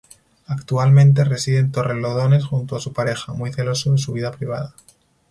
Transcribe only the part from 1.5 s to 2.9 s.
en Torrelodones junto a